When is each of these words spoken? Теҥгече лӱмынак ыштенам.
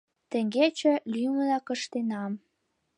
Теҥгече 0.29 0.93
лӱмынак 1.11 1.65
ыштенам. 1.75 2.33